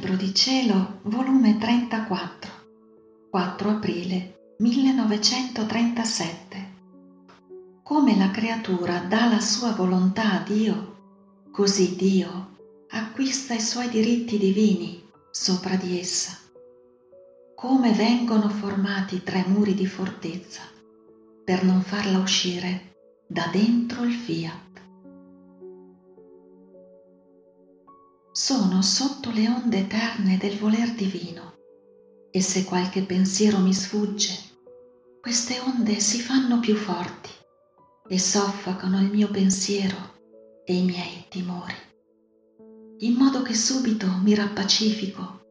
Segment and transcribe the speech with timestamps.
[0.00, 2.50] Libro di Cielo, volume 34,
[3.28, 6.74] 4 aprile 1937.
[7.82, 12.56] Come la creatura dà la sua volontà a Dio, così Dio
[12.88, 16.34] acquista i suoi diritti divini sopra di essa.
[17.54, 20.62] Come vengono formati tre muri di fortezza
[21.44, 22.94] per non farla uscire
[23.26, 24.69] da dentro il fiat.
[28.50, 31.54] Sono sotto le onde eterne del voler divino.
[32.32, 34.36] E se qualche pensiero mi sfugge,
[35.20, 37.30] queste onde si fanno più forti
[38.08, 40.18] e soffocano il mio pensiero
[40.64, 41.76] e i miei timori,
[42.98, 45.42] in modo che subito mi rappacifico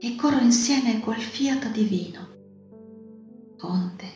[0.00, 2.28] e corro insieme col fiat divino.
[3.60, 4.06] Onde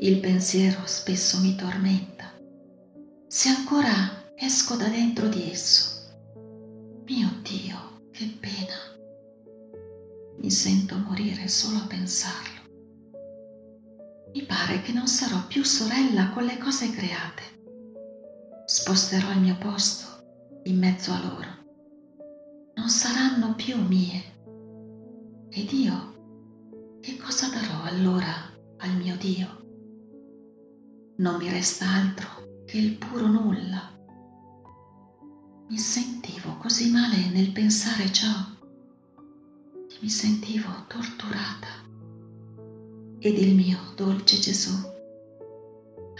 [0.00, 2.36] il pensiero spesso mi tormenta,
[3.28, 5.94] se ancora esco da dentro di esso
[8.14, 8.78] che pena.
[10.36, 12.60] Mi sento morire solo a pensarlo.
[14.32, 17.42] Mi pare che non sarò più sorella con le cose create.
[18.66, 21.48] Sposterò il mio posto in mezzo a loro.
[22.76, 24.22] Non saranno più mie.
[25.50, 28.32] Ed io, che cosa darò allora
[28.76, 29.62] al mio Dio?
[31.16, 33.93] Non mi resta altro che il puro nulla
[35.74, 38.30] mi sentivo così male nel pensare ciò.
[39.88, 41.66] Che mi sentivo torturata.
[43.18, 44.72] Ed il mio dolce Gesù,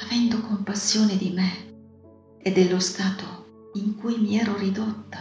[0.03, 5.19] avendo compassione di me e dello stato in cui mi ero ridotta,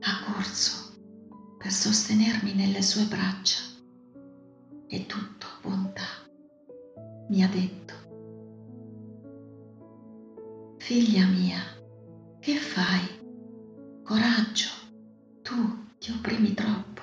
[0.00, 0.92] ha corso
[1.56, 3.60] per sostenermi nelle sue braccia.
[4.88, 6.04] E tutto bontà
[7.30, 7.94] mi ha detto,
[10.76, 11.75] figlia mia,
[12.46, 13.00] che fai?
[14.04, 14.68] Coraggio,
[15.42, 17.02] tu ti opprimi troppo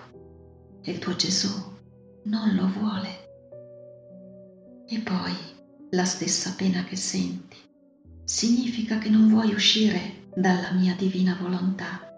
[0.82, 1.52] e il tuo Gesù
[2.24, 3.10] non lo vuole.
[4.88, 5.34] E poi
[5.90, 7.58] la stessa pena che senti
[8.24, 12.10] significa che non vuoi uscire dalla mia divina volontà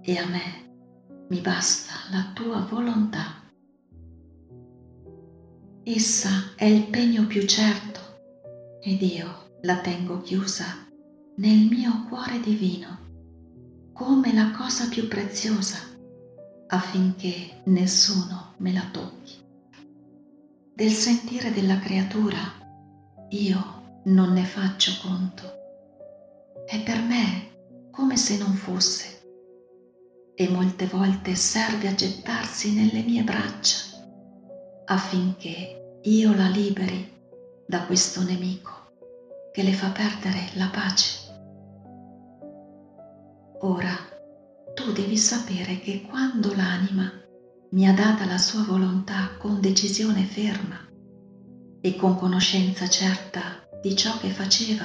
[0.00, 3.42] e a me mi basta la tua volontà.
[5.82, 8.00] Essa è il pegno più certo
[8.80, 10.84] ed io la tengo chiusa
[11.36, 12.98] nel mio cuore divino
[13.92, 15.78] come la cosa più preziosa
[16.68, 19.34] affinché nessuno me la tocchi.
[20.72, 22.38] Del sentire della creatura
[23.30, 25.42] io non ne faccio conto.
[26.66, 29.22] È per me come se non fosse
[30.34, 33.78] e molte volte serve a gettarsi nelle mie braccia
[34.86, 37.10] affinché io la liberi
[37.66, 38.70] da questo nemico
[39.52, 41.23] che le fa perdere la pace.
[43.64, 43.96] Ora,
[44.74, 47.10] tu devi sapere che quando l'anima
[47.70, 50.86] mi ha data la sua volontà con decisione ferma
[51.80, 54.84] e con conoscenza certa di ciò che faceva,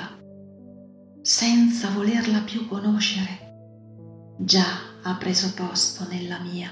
[1.22, 6.70] senza volerla più conoscere, già ha preso posto nella mia.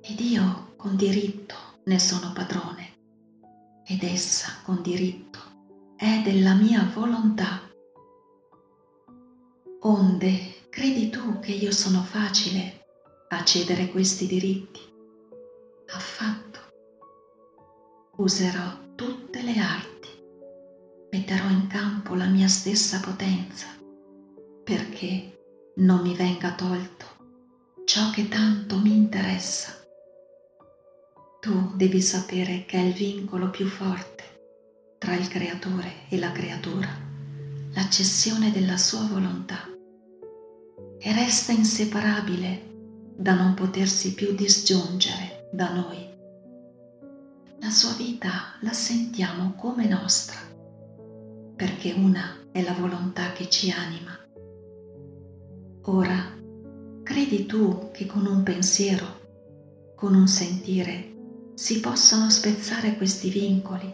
[0.00, 1.54] Ed io con diritto
[1.84, 2.96] ne sono padrone,
[3.84, 5.38] ed essa con diritto
[5.96, 7.60] è della mia volontà.
[9.80, 12.86] Onde Credi tu che io sono facile
[13.30, 14.78] a cedere questi diritti?
[15.88, 16.60] Affatto.
[18.18, 20.08] Userò tutte le arti,
[21.10, 23.66] metterò in campo la mia stessa potenza,
[24.62, 27.06] perché non mi venga tolto
[27.84, 29.72] ciò che tanto mi interessa.
[31.40, 36.88] Tu devi sapere che è il vincolo più forte tra il creatore e la creatura,
[37.72, 39.72] l'accessione della sua volontà
[40.98, 42.66] e resta inseparabile
[43.16, 46.06] da non potersi più disgiungere da noi.
[47.60, 50.38] La sua vita la sentiamo come nostra,
[51.56, 54.16] perché una è la volontà che ci anima.
[55.82, 56.36] Ora,
[57.02, 61.14] credi tu che con un pensiero, con un sentire,
[61.54, 63.92] si possano spezzare questi vincoli,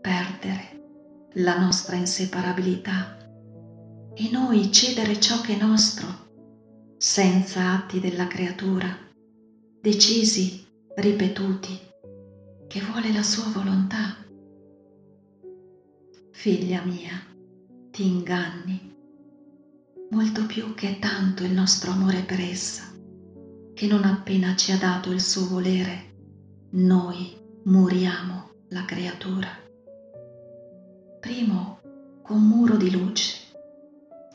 [0.00, 3.16] perdere la nostra inseparabilità
[4.20, 6.06] e noi cedere ciò che è nostro,
[6.98, 8.94] senza atti della creatura,
[9.80, 10.62] decisi,
[10.96, 11.80] ripetuti,
[12.68, 14.16] che vuole la sua volontà.
[16.32, 17.18] Figlia mia,
[17.90, 18.94] ti inganni,
[20.10, 22.92] molto più che tanto il nostro amore per essa,
[23.72, 27.34] che non appena ci ha dato il suo volere, noi
[27.64, 29.48] muriamo la creatura.
[31.20, 31.80] Primo
[32.20, 33.39] con muro di luce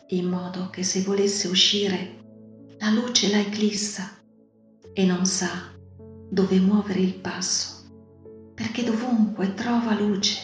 [0.09, 2.23] in modo che se volesse uscire
[2.79, 4.09] la luce la eclissa
[4.93, 5.73] e non sa
[6.29, 7.83] dove muovere il passo,
[8.53, 10.39] perché dovunque trova luce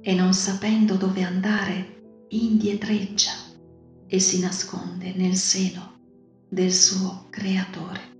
[0.00, 3.32] e non sapendo dove andare indietreggia
[4.06, 5.94] e si nasconde nel seno
[6.48, 8.14] del suo creatore.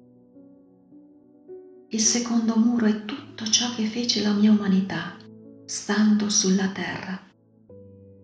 [1.90, 5.16] Il secondo muro è tutto ciò che fece la mia umanità
[5.64, 7.20] stando sulla terra,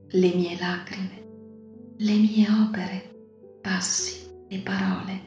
[0.08, 1.21] le mie lacrime,
[2.02, 5.20] le mie opere, passi e parole,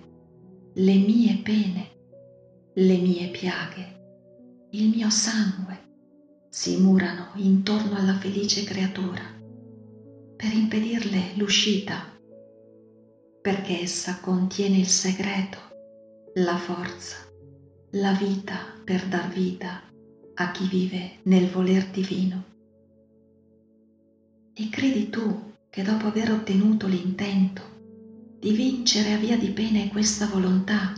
[0.73, 1.89] le mie pene,
[2.73, 5.83] le mie piaghe, il mio sangue
[6.49, 9.23] si murano intorno alla felice creatura
[10.35, 12.11] per impedirle l'uscita,
[13.41, 15.59] perché essa contiene il segreto,
[16.33, 17.15] la forza,
[17.91, 19.81] la vita per dar vita
[20.33, 22.43] a chi vive nel voler divino.
[24.53, 30.25] E credi tu che dopo aver ottenuto l'intento di vincere a via di pene questa
[30.25, 30.93] volontà,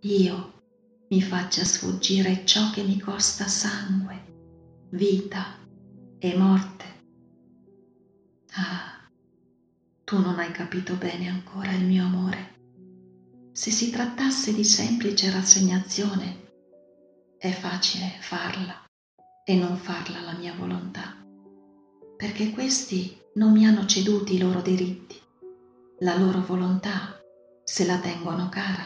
[0.00, 0.62] io
[1.10, 5.58] mi faccia sfuggire ciò che mi costa sangue, vita
[6.18, 6.84] e morte.
[8.54, 9.08] Ah,
[10.02, 12.54] tu non hai capito bene ancora il mio amore.
[13.52, 16.48] Se si trattasse di semplice rassegnazione,
[17.38, 18.74] è facile farla
[19.44, 21.16] e non farla la mia volontà,
[22.16, 25.20] perché questi non mi hanno ceduti i loro diritti,
[25.98, 27.20] la loro volontà
[27.64, 28.84] se la tengono cara.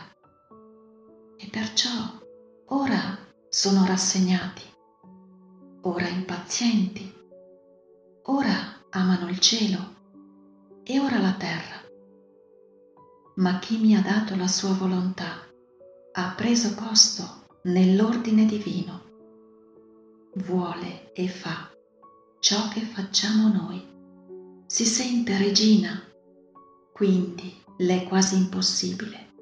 [1.36, 1.90] E perciò
[2.68, 3.18] ora
[3.48, 4.62] sono rassegnati,
[5.82, 7.12] ora impazienti,
[8.24, 9.96] ora amano il cielo
[10.82, 11.76] e ora la terra.
[13.36, 15.46] Ma chi mi ha dato la sua volontà
[16.12, 19.02] ha preso posto nell'ordine divino,
[20.36, 21.70] vuole e fa
[22.40, 23.97] ciò che facciamo noi.
[24.70, 25.98] Si sente regina,
[26.92, 29.32] quindi le è quasi impossibile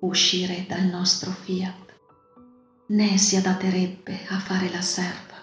[0.00, 2.00] uscire dal nostro fiat,
[2.88, 5.38] né si adatterebbe a fare la serva,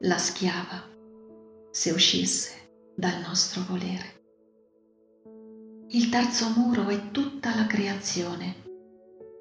[0.00, 0.82] la schiava,
[1.70, 4.24] se uscisse dal nostro volere.
[5.90, 8.64] Il terzo muro è tutta la creazione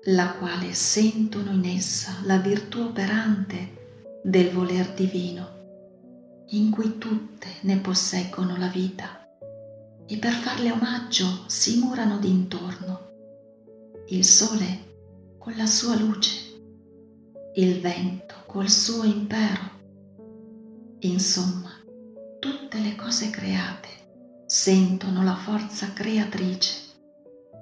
[0.10, 5.55] la quale sentono in essa la virtù operante del voler divino,
[6.50, 9.28] in cui tutte ne posseggono la vita,
[10.06, 13.14] e per farle omaggio si murano d'intorno.
[14.08, 16.54] Il sole con la sua luce,
[17.56, 19.74] il vento col suo impero.
[21.00, 21.72] Insomma,
[22.40, 23.90] tutte le cose create
[24.46, 26.86] sentono la forza creatrice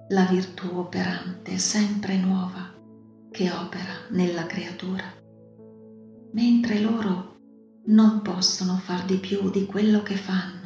[0.09, 2.71] la virtù operante sempre nuova
[3.31, 5.05] che opera nella creatura,
[6.33, 7.32] mentre loro
[7.85, 10.61] non possono far di più di quello che fanno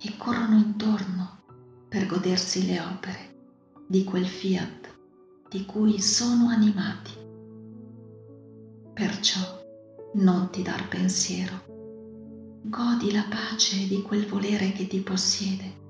[0.00, 1.40] e corrono intorno
[1.88, 3.34] per godersi le opere
[3.86, 4.90] di quel fiat
[5.48, 7.12] di cui sono animati.
[8.94, 9.40] Perciò
[10.14, 15.80] non ti dar pensiero, godi la pace di quel volere che ti possiede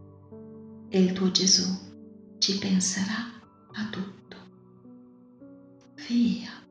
[0.88, 1.68] e il tuo Gesù
[2.38, 3.40] ci penserà
[3.72, 4.36] a tutto.
[6.08, 6.61] Via.